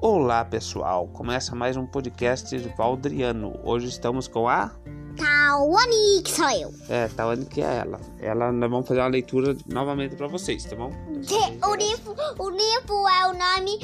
Olá 0.00 0.44
pessoal, 0.44 1.08
começa 1.08 1.56
mais 1.56 1.76
um 1.76 1.84
podcast 1.84 2.56
de 2.56 2.68
Valdriano. 2.76 3.58
Hoje 3.64 3.88
estamos 3.88 4.28
com 4.28 4.48
a 4.48 4.70
Tawane, 5.16 6.22
que 6.22 6.30
sou 6.30 6.48
eu. 6.50 6.72
É, 6.88 7.08
Tawane 7.08 7.44
que 7.46 7.60
é 7.60 7.78
ela. 7.78 8.00
Ela 8.20 8.52
nós 8.52 8.70
vamos 8.70 8.86
fazer 8.86 9.00
uma 9.00 9.08
leitura 9.08 9.56
novamente 9.66 10.14
para 10.14 10.28
vocês, 10.28 10.64
tá 10.64 10.76
bom? 10.76 10.92
O 10.92 11.74
livro, 11.74 12.14
o 12.38 12.48
livro 12.48 13.08
é 13.08 13.26
o 13.26 13.32
nome. 13.32 13.76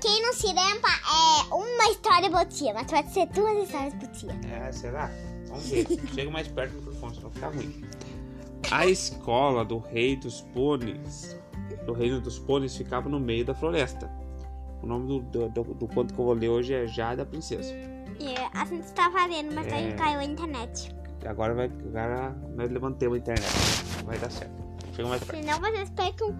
Quem 0.00 0.22
não 0.22 0.32
se 0.32 0.46
lembra 0.46 0.90
é 0.90 1.54
uma 1.54 1.90
história 1.90 2.30
por 2.30 2.46
dia, 2.46 2.72
mas 2.72 2.86
pode 2.90 3.12
ser 3.12 3.26
duas 3.26 3.62
histórias 3.62 3.92
por 3.92 4.08
dia. 4.08 4.40
É, 4.50 4.72
será? 4.72 5.10
Vamos 5.46 5.68
ver. 5.68 5.86
Chega 6.14 6.30
mais 6.30 6.48
perto 6.48 6.72
do 6.72 6.78
microfone, 6.78 7.16
senão 7.16 7.30
fica 7.30 7.48
ruim. 7.48 7.84
A 8.70 8.86
escola 8.86 9.62
do 9.62 9.76
rei 9.76 10.16
dos 10.16 10.40
pôneis, 10.40 11.36
do 11.84 11.92
reino 11.92 12.18
dos 12.18 12.38
pôneis, 12.38 12.74
ficava 12.74 13.10
no 13.10 13.20
meio 13.20 13.44
da 13.44 13.54
floresta. 13.54 14.10
O 14.82 14.86
nome 14.86 15.06
do, 15.06 15.20
do, 15.20 15.48
do, 15.48 15.74
do 15.74 15.88
conto 15.88 16.14
que 16.14 16.20
eu 16.20 16.24
vou 16.24 16.34
ler 16.34 16.48
hoje 16.48 16.74
é 16.74 16.86
Jada 16.86 17.24
Princesa. 17.26 17.72
E 18.18 18.34
a 18.54 18.64
gente 18.64 18.84
está 18.84 19.10
fazendo, 19.10 19.54
mas 19.54 19.66
É. 19.66 19.74
aí 19.74 19.92
caiu 19.94 20.20
a 20.20 20.24
internet. 20.24 20.94
Agora 21.26 21.54
vai, 21.54 21.66
agora 21.66 22.34
nós 22.56 22.70
levantemos 22.70 23.16
a 23.16 23.18
internet. 23.18 23.46
Vai 24.04 24.18
dar 24.18 24.30
certo. 24.30 24.52
Chega 24.94 25.08
mais 25.08 25.22
perto. 25.22 25.40
Senão 25.44 25.60
vocês 25.60 25.90
pegam. 25.90 26.36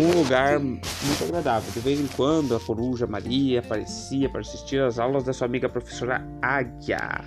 Um 0.00 0.18
lugar 0.22 0.58
muito 0.60 1.24
agradável. 1.24 1.70
De 1.72 1.80
vez 1.80 2.00
em 2.00 2.06
quando 2.08 2.54
a 2.56 2.60
coruja 2.60 3.06
Maria 3.06 3.60
aparecia 3.60 4.28
para 4.28 4.40
assistir 4.40 4.80
às 4.80 4.98
aulas 4.98 5.24
da 5.24 5.32
sua 5.32 5.46
amiga 5.46 5.68
professora 5.68 6.24
Águia. 6.40 7.24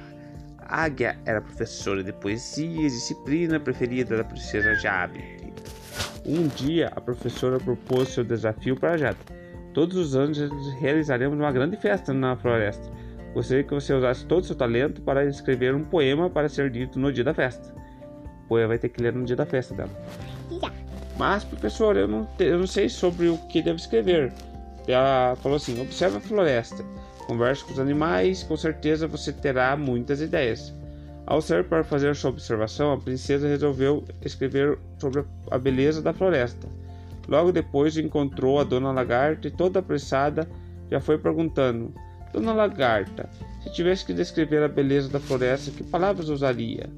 A 0.60 0.84
Águia 0.84 1.18
era 1.26 1.42
professora 1.42 2.04
de 2.04 2.14
poesia 2.14 2.82
e 2.88 2.90
disciplina 2.90 3.60
preferida 3.60 4.18
da 4.18 4.24
princesa 4.24 4.74
Jade. 4.76 5.38
Um 6.26 6.48
dia 6.48 6.92
a 6.96 7.02
professora 7.02 7.60
propôs 7.60 8.10
seu 8.10 8.24
desafio 8.24 8.76
para 8.76 8.98
Jade. 8.98 9.18
Todos 9.74 9.98
os 9.98 10.16
anos 10.16 10.38
realizaremos 10.80 11.38
uma 11.38 11.52
grande 11.52 11.78
festa 11.78 12.14
na 12.14 12.36
floresta. 12.36 12.90
Gostaria 13.34 13.64
que 13.64 13.74
você 13.74 13.94
usasse 13.94 14.26
todo 14.26 14.42
o 14.42 14.46
seu 14.46 14.56
talento 14.56 15.02
para 15.02 15.26
escrever 15.26 15.76
um 15.76 15.84
poema 15.84 16.30
para 16.30 16.50
ser 16.50 16.72
dito 16.72 16.98
no 17.00 17.14
dia 17.14 17.24
da 17.24 17.34
festa. 17.34 17.74
O 18.46 18.48
poema 18.50 18.70
vai 18.70 18.80
ter 18.80 18.90
que 18.90 19.02
ler 19.02 19.14
no 19.14 19.24
dia 19.24 19.36
da 19.36 19.46
festa 19.46 19.74
dela. 19.76 19.90
Já. 20.62 20.72
Mas, 21.18 21.44
professor, 21.44 21.96
eu 21.98 22.08
não, 22.08 22.26
te- 22.38 22.46
eu 22.46 22.58
não 22.58 22.66
sei 22.66 22.90
sobre 22.90 23.28
o 23.28 23.38
que 23.50 23.62
devo 23.62 23.78
escrever. 23.78 24.34
Ela 24.88 25.36
falou 25.36 25.58
assim: 25.58 25.80
observe 25.80 26.18
a 26.18 26.22
floresta, 26.22 26.84
converse 27.28 27.64
com 27.64 27.74
os 27.74 27.80
animais, 27.80 28.42
com 28.42 28.58
certeza 28.58 29.08
você 29.08 29.32
terá 29.32 29.78
muitas 29.78 30.20
ideias. 30.22 30.74
Ao 31.28 31.40
sair 31.42 31.64
para 31.64 31.84
fazer 31.84 32.16
sua 32.16 32.32
observação, 32.32 32.92
a 32.94 32.98
princesa 32.98 33.48
resolveu 33.48 34.04
escrever 34.26 34.80
sobre 34.98 35.24
a 35.52 35.58
beleza 35.60 36.02
da 36.02 36.12
floresta. 36.12 36.68
Logo 37.30 37.52
depois 37.52 37.96
encontrou 37.96 38.60
a 38.60 38.64
dona 38.64 38.92
Lagarta 38.92 39.48
e, 39.48 39.52
toda 39.52 39.80
apressada, 39.80 40.50
já 40.90 41.00
foi 41.00 41.20
perguntando: 41.20 41.94
Dona 42.34 42.54
Lagarta, 42.54 43.30
se 43.64 43.72
tivesse 43.72 44.04
que 44.04 44.14
descrever 44.14 44.64
a 44.64 44.68
beleza 44.68 45.10
da 45.10 45.20
floresta, 45.20 45.70
que 45.70 45.84
palavras 45.84 46.28
usaria? 46.28 46.90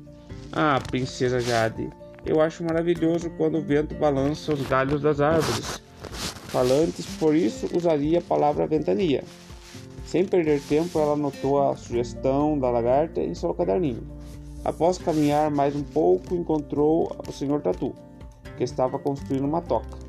Ah, 0.54 0.80
princesa 0.90 1.42
Jade, 1.42 1.90
eu 2.26 2.40
acho 2.40 2.64
maravilhoso 2.64 3.30
quando 3.32 3.58
o 3.58 3.62
vento 3.62 3.94
balança 3.96 4.54
os 4.54 4.62
galhos 4.68 5.02
das 5.02 5.20
árvores. 5.20 5.82
Falantes, 6.48 7.06
por 7.18 7.36
isso, 7.36 7.68
usaria 7.76 8.20
a 8.20 8.22
palavra 8.22 8.68
ventania. 8.68 9.26
Sem 10.06 10.26
perder 10.26 10.62
tempo, 10.62 10.98
ela 10.98 11.14
anotou 11.14 11.62
a 11.62 11.76
sugestão 11.76 12.58
da 12.58 12.70
lagarta 12.70 13.20
em 13.20 13.34
seu 13.34 13.54
caderninho. 13.54 14.04
Após 14.64 14.98
caminhar 14.98 15.52
mais 15.52 15.76
um 15.76 15.84
pouco, 15.84 16.36
encontrou 16.36 17.12
o 17.28 17.32
Sr. 17.32 17.62
Tatu, 17.62 17.94
que 18.58 18.64
estava 18.64 19.00
construindo 19.00 19.46
uma 19.46 19.62
toca. 19.62 20.01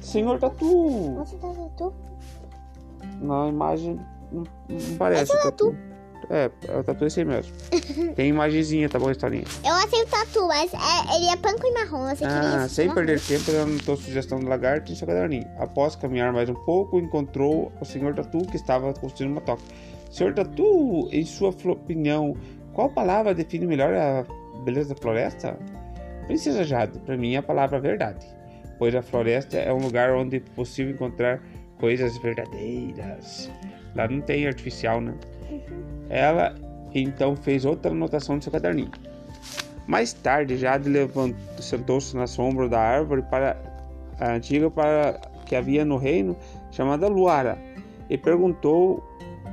Senhor 0.00 0.38
Tatu! 0.38 1.14
Você 1.16 1.36
tá 1.36 1.48
tu? 1.76 1.92
Na 3.20 3.48
imagem 3.48 3.98
não, 4.32 4.44
não 4.68 4.96
parece. 4.96 5.24
Esse 5.24 5.36
é 5.36 5.40
o 5.40 5.42
Tatu. 5.44 5.76
É, 6.30 6.50
é 6.68 6.76
o 6.76 6.84
Tatu 6.84 7.06
esse 7.06 7.20
aí 7.20 7.26
mesmo. 7.26 7.52
Tem 8.14 8.28
imagenzinha, 8.28 8.88
tá 8.88 8.98
bom, 8.98 9.10
historinha? 9.10 9.44
Eu 9.64 9.72
aceito 9.74 10.10
tatu, 10.10 10.46
mas 10.46 10.72
é- 10.74 11.16
ele 11.16 11.26
é 11.30 11.36
branco 11.36 11.66
e 11.66 11.72
marrom. 11.72 12.14
Você 12.14 12.24
Ah, 12.24 12.66
sem 12.68 12.86
marrom. 12.88 12.96
perder 12.96 13.20
tempo, 13.20 13.50
ela 13.50 13.62
anotou 13.62 13.96
sugestão 13.96 14.38
do 14.38 14.46
lagarto 14.46 14.92
em 14.92 14.94
seu 14.94 15.06
caderninho. 15.06 15.46
Após 15.58 15.96
caminhar 15.96 16.32
mais 16.32 16.48
um 16.50 16.54
pouco, 16.54 16.98
encontrou 16.98 17.72
o 17.80 17.84
Sr. 17.84 18.14
Tatu, 18.14 18.38
que 18.46 18.56
estava 18.56 18.92
construindo 18.92 19.32
uma 19.32 19.40
toca. 19.40 19.62
Sr. 20.10 20.34
Tatu, 20.34 21.08
em 21.10 21.24
sua 21.24 21.48
opinião, 21.50 22.36
qual 22.74 22.90
palavra 22.90 23.34
define 23.34 23.66
melhor 23.66 23.94
a 23.94 24.24
beleza 24.64 24.94
da 24.94 25.00
floresta? 25.00 25.58
Princesa 26.26 26.62
Jade, 26.62 26.98
para 27.00 27.16
mim, 27.16 27.34
é 27.34 27.38
a 27.38 27.42
palavra 27.42 27.80
verdade, 27.80 28.26
pois 28.78 28.94
a 28.94 29.02
floresta 29.02 29.56
é 29.56 29.72
um 29.72 29.78
lugar 29.78 30.12
onde 30.14 30.36
é 30.36 30.40
possível 30.54 30.94
encontrar 30.94 31.42
coisas 31.78 32.16
verdadeiras. 32.18 33.50
Lá 33.94 34.08
não 34.08 34.20
tem 34.20 34.46
artificial, 34.46 35.00
né? 35.00 35.14
Ela 36.08 36.54
então 36.94 37.36
fez 37.36 37.64
outra 37.64 37.90
anotação 37.90 38.36
no 38.36 38.42
seu 38.42 38.52
caderninho. 38.52 38.90
Mais 39.86 40.12
tarde, 40.12 40.56
Jade 40.56 40.90
sentou-se 41.60 42.14
na 42.14 42.26
sombra 42.26 42.68
da 42.68 42.78
árvore 42.78 43.22
para 43.22 43.56
a 44.20 44.34
antiga 44.34 44.70
para 44.70 45.18
que 45.46 45.56
havia 45.56 45.84
no 45.84 45.96
reino, 45.96 46.36
chamada 46.70 47.08
Luara, 47.08 47.58
e 48.10 48.18
perguntou 48.18 49.02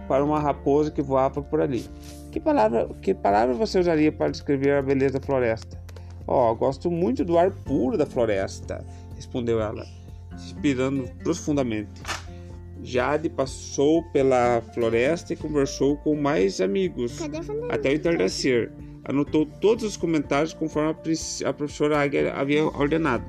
para 0.08 0.24
uma 0.24 0.40
raposa 0.40 0.92
que 0.92 1.02
voava 1.02 1.42
por 1.42 1.62
ali: 1.62 1.90
Que 2.32 2.40
palavra, 2.40 2.90
que 3.02 3.14
palavra 3.14 3.54
você 3.54 3.80
usaria 3.80 4.12
para 4.12 4.30
descrever 4.30 4.74
a 4.74 4.82
beleza 4.82 5.20
da 5.20 5.26
floresta? 5.26 5.80
Ó, 6.28 6.54
gosto 6.54 6.90
muito 6.92 7.24
do 7.24 7.38
ar 7.38 7.52
puro 7.52 7.98
da 7.98 8.06
floresta, 8.06 8.84
respondeu 9.26 9.60
ela, 9.60 9.86
respirando 10.32 11.10
profundamente. 11.24 12.02
Jade 12.84 13.30
passou 13.30 14.04
pela 14.12 14.62
floresta 14.74 15.34
e 15.34 15.36
conversou 15.36 15.98
com 15.98 16.16
mais 16.16 16.62
amigos 16.62 17.20
até 17.70 17.90
o 17.90 17.94
entardecer. 17.94 18.72
Anotou 19.04 19.46
todos 19.46 19.84
os 19.84 19.98
comentários 19.98 20.54
conforme 20.54 20.92
a, 21.46 21.54
professora 21.54 22.00
Águia 22.00 22.34
havia 22.34 22.64
ordenado. 22.64 23.26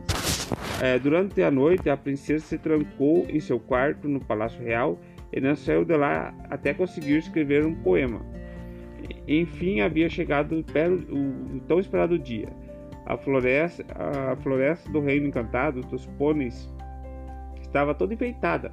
É, 0.81 0.99
durante 0.99 1.43
a 1.43 1.51
noite, 1.51 1.89
a 1.89 1.97
princesa 1.97 2.45
se 2.45 2.59
trancou 2.59 3.27
em 3.29 3.41
seu 3.41 3.59
quarto 3.59 4.07
no 4.09 4.21
Palácio 4.21 4.63
Real 4.63 4.99
e 5.33 5.41
não 5.41 5.57
saiu 5.57 5.85
de 5.85 5.97
lá 5.97 6.35
até 6.51 6.75
conseguir 6.75 7.17
escrever 7.19 7.65
um 7.65 7.75
poema. 7.75 8.21
Enfim, 9.27 9.81
havia 9.81 10.09
chegado 10.09 10.65
o 11.11 11.61
tão 11.61 11.81
esperado 11.81 12.19
dia. 12.19 12.49
A 13.07 13.17
floresta, 13.17 13.85
a 13.95 14.37
floresta 14.37 14.91
do 14.91 15.01
Reino 15.01 15.29
Encantado 15.29 15.81
dos 15.83 16.05
pôneis 16.19 16.69
estava 17.63 17.95
toda 17.95 18.15
enfeitada 18.15 18.73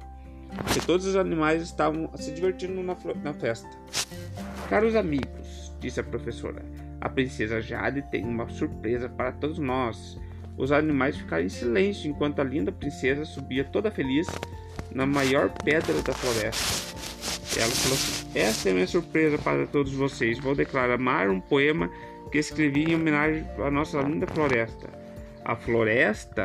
e 0.76 0.84
todos 0.84 1.06
os 1.06 1.14
animais 1.14 1.62
estavam 1.62 2.10
se 2.16 2.32
divertindo 2.32 2.82
na, 2.82 2.96
na 3.22 3.32
festa. 3.32 3.68
Caros 4.68 4.96
amigos, 4.96 5.72
disse 5.78 6.00
a 6.00 6.04
professora, 6.04 6.64
a 7.00 7.08
princesa 7.08 7.60
Jade 7.60 8.02
tem 8.10 8.24
uma 8.24 8.48
surpresa 8.48 9.08
para 9.08 9.30
todos 9.30 9.58
nós. 9.58 10.18
Os 10.56 10.72
animais 10.72 11.16
ficaram 11.16 11.44
em 11.44 11.48
silêncio 11.48 12.10
enquanto 12.10 12.40
a 12.40 12.44
linda 12.44 12.72
princesa 12.72 13.24
subia 13.24 13.64
toda 13.64 13.90
feliz 13.90 14.26
na 14.92 15.06
maior 15.06 15.50
pedra 15.64 16.00
da 16.02 16.12
floresta. 16.12 16.94
Ela 17.60 17.70
falou 17.70 17.94
assim: 17.94 18.38
Esta 18.38 18.70
é 18.70 18.72
minha 18.72 18.86
surpresa 18.86 19.38
para 19.38 19.66
todos 19.66 19.92
vocês. 19.92 20.38
Vou 20.38 20.54
declamar 20.54 21.30
um 21.30 21.40
poema 21.40 21.90
que 22.30 22.38
escrevi 22.38 22.84
em 22.84 22.94
homenagem 22.94 23.44
à 23.58 23.70
nossa 23.70 24.00
linda 24.00 24.26
floresta. 24.26 24.88
A 25.44 25.54
floresta 25.54 26.44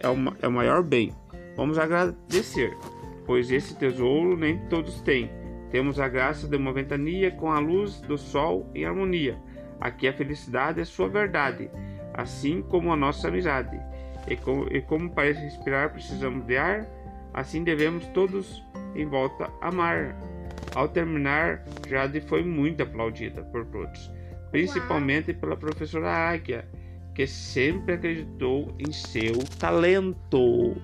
é 0.00 0.08
o, 0.08 0.16
é 0.40 0.48
o 0.48 0.52
maior 0.52 0.82
bem. 0.82 1.12
Vamos 1.56 1.78
agradecer, 1.78 2.76
pois 3.24 3.50
esse 3.50 3.74
tesouro 3.74 4.36
nem 4.36 4.58
todos 4.68 5.00
têm. 5.00 5.30
Temos 5.70 5.98
a 5.98 6.08
graça 6.08 6.46
de 6.46 6.56
uma 6.56 6.72
ventania 6.72 7.30
com 7.30 7.50
a 7.50 7.58
luz 7.58 8.00
do 8.00 8.16
sol 8.16 8.70
em 8.74 8.84
harmonia. 8.84 9.36
Aqui 9.80 10.08
a 10.08 10.12
felicidade 10.12 10.80
é 10.80 10.84
sua 10.84 11.08
verdade, 11.08 11.70
assim 12.14 12.62
como 12.62 12.92
a 12.92 12.96
nossa 12.96 13.28
amizade. 13.28 13.78
E, 14.28 14.76
e 14.76 14.80
como 14.82 15.10
para 15.10 15.32
respirar 15.32 15.92
precisamos 15.92 16.44
de 16.46 16.56
ar, 16.56 16.86
assim 17.34 17.62
devemos 17.62 18.06
todos 18.08 18.64
em 18.94 19.06
volta 19.06 19.50
amar. 19.60 20.16
Ao 20.74 20.88
terminar, 20.88 21.64
Jade 21.88 22.20
foi 22.20 22.42
muito 22.42 22.82
aplaudida 22.82 23.42
por 23.42 23.64
todos, 23.66 24.10
principalmente 24.50 25.32
pela 25.32 25.56
professora 25.56 26.10
Águia, 26.10 26.68
que 27.14 27.26
sempre 27.26 27.94
acreditou 27.94 28.74
em 28.78 28.92
seu 28.92 29.38
talento. 29.58 30.76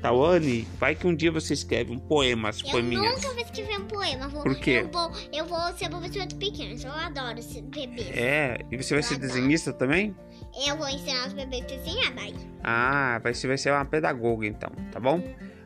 Tawane, 0.00 0.68
vai 0.78 0.94
que 0.94 1.06
um 1.06 1.14
dia 1.14 1.32
você 1.32 1.54
escreve 1.54 1.90
um 1.90 1.98
poema, 1.98 2.50
as 2.50 2.60
Eu 2.60 2.70
poeminhas. 2.70 3.14
nunca 3.14 3.28
vou 3.34 3.42
escrever 3.42 3.78
um 3.78 3.86
poema. 3.86 4.28
Vou, 4.28 4.42
Por 4.42 4.54
quê? 4.56 4.82
Eu 4.82 4.90
vou, 4.90 5.12
eu 5.32 5.46
vou 5.46 5.72
ser 5.78 5.88
professora 5.88 6.26
de 6.26 6.34
pequenos. 6.34 6.84
Eu 6.84 6.92
adoro 6.92 7.38
esse 7.38 7.62
bebê. 7.62 8.02
É, 8.12 8.58
e 8.70 8.76
você 8.76 8.92
vai 8.92 9.02
ser 9.02 9.16
desenhista 9.18 9.72
também? 9.72 10.14
Eu 10.66 10.76
vou 10.76 10.88
ensinar 10.88 11.26
os 11.26 11.32
bebês 11.32 11.64
a 11.64 11.66
desenhar 11.66 12.12
daí. 12.14 12.34
Ah, 12.62 13.18
vai 13.22 13.32
ser, 13.32 13.46
vai 13.48 13.56
ser 13.56 13.70
uma 13.70 13.84
pedagoga 13.86 14.46
então, 14.46 14.70
tá 14.92 15.00
bom? 15.00 15.22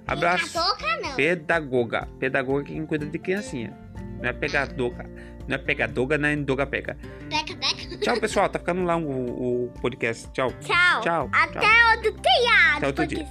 Abraço. 0.06 0.52
Pedagoga 0.52 1.00
não. 1.02 1.16
Pedagoga. 1.16 2.08
Pedagoga 2.20 2.62
é 2.62 2.64
quem 2.66 2.86
cuida 2.86 3.06
de 3.06 3.18
criancinha. 3.18 3.76
Não 4.22 4.28
é 4.28 4.32
pegadoga. 4.32 5.04
Não 5.48 5.54
é 5.54 5.58
pegadoga, 5.58 6.18
nem 6.18 6.42
doga 6.42 6.66
pega. 6.66 6.96
Beca, 7.28 7.54
beca. 7.54 7.98
Tchau, 7.98 8.20
pessoal. 8.20 8.48
Tá 8.50 8.58
ficando 8.58 8.84
lá 8.84 8.96
o, 8.98 9.64
o 9.66 9.72
podcast. 9.80 10.30
Tchau. 10.32 10.52
Tchau. 10.60 11.00
Tchau, 11.00 11.30
Até 11.32 11.60
tchau. 11.60 11.96
outro 11.96 12.12
dia. 12.12 12.76
Até 12.76 12.86
outro 12.86 13.06
dia. 13.06 13.26